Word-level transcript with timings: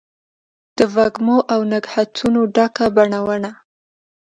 د 0.77 0.79
وږمو 0.93 1.37
او 1.53 1.59
نګهتونو 1.71 2.41
ډک 2.55 2.75
بڼوڼه 2.95 3.51